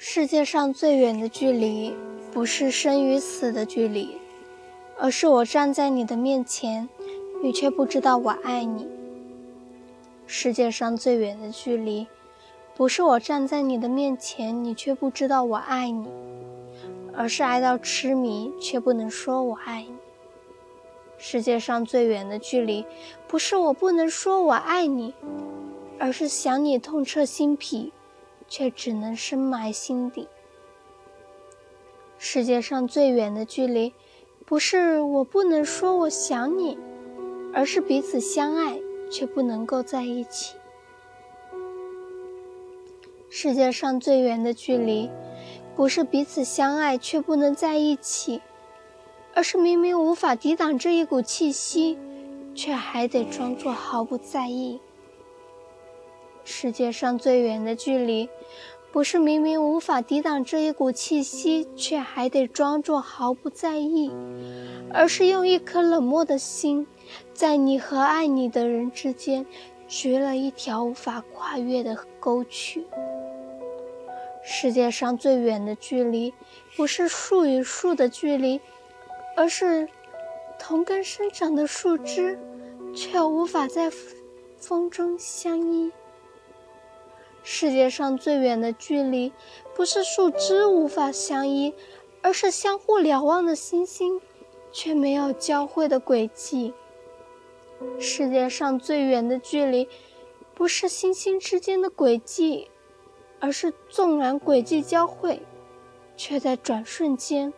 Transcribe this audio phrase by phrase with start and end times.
[0.00, 1.92] 世界上最远的距离，
[2.32, 4.16] 不是生与死的距离，
[4.96, 6.88] 而是我站在你的面前，
[7.42, 8.86] 你却不知道我爱你。
[10.24, 12.06] 世界上最远的距离，
[12.76, 16.06] 不是我站在你的面前，你却不知道我爱你，
[17.12, 19.96] 而是爱到痴迷却不能说我爱你。
[21.16, 22.86] 世界上最远的距离，
[23.26, 25.12] 不是我不能说我爱你，
[25.98, 27.92] 而是想你痛彻心脾，
[28.48, 30.26] 却只能深埋心底。
[32.18, 33.94] 世界上最远的距离，
[34.44, 36.76] 不是我不能说我想你，
[37.54, 38.80] 而是彼此相爱
[39.10, 40.56] 却不能够在一起。
[43.30, 45.10] 世界上最远的距离，
[45.76, 48.40] 不是彼此相爱却不能在一起。
[49.34, 51.96] 而是明明无法抵挡这一股气息，
[52.56, 54.80] 却还得装作毫不在意。
[56.50, 58.26] 世界上最远的距离，
[58.90, 64.10] 不是明明无法抵挡这一股气息，却还得装作毫不在意，
[64.90, 66.86] 而是用一颗冷漠的心，
[67.34, 69.44] 在你和爱你的人之间，
[69.86, 72.86] 掘了一条无法跨越的沟渠。
[74.42, 76.32] 世界上最远的距离，
[76.74, 78.58] 不是树与树的距离。
[79.36, 79.88] 而是
[80.58, 82.36] 同根生长的树枝，
[82.92, 83.88] 却无法在
[84.56, 85.92] 风中相依。
[87.50, 89.32] 世界上最远的距离，
[89.74, 91.72] 不是树枝无法相依，
[92.20, 94.20] 而是相互瞭望的星星，
[94.70, 96.74] 却没有交汇的轨迹。
[97.98, 99.88] 世界上最远的距离，
[100.54, 102.70] 不是星星之间的轨迹，
[103.40, 105.40] 而是纵然轨迹交汇，
[106.18, 107.54] 却在转瞬间。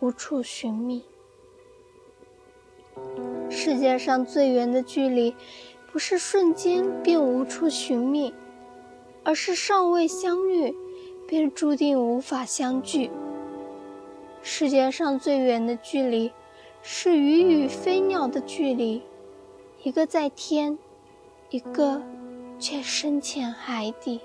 [0.00, 1.04] 无处寻觅。
[3.50, 5.36] 世界上最远的距离，
[5.92, 8.32] 不是瞬间便无处寻觅，
[9.22, 10.74] 而是尚未相遇，
[11.26, 13.10] 便注定无法相聚。
[14.42, 16.32] 世界上最远的距离，
[16.82, 19.02] 是鱼与飞鸟的距离，
[19.82, 20.78] 一个在天，
[21.50, 22.00] 一个
[22.58, 24.20] 却深潜海底。